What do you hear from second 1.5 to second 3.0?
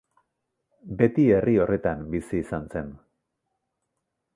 horretan bizi izan zen.